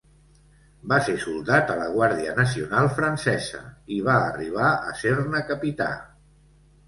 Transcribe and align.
Va 0.91 0.97
ser 1.07 1.13
soldat 1.23 1.73
a 1.73 1.75
la 1.81 1.89
Guàrdia 1.97 2.31
Nacional 2.39 2.89
francesa 3.01 3.61
i 3.97 3.99
va 4.07 4.15
arribar 4.31 4.71
a 4.89 4.95
ser-ne 5.03 5.43
capità. 5.53 5.91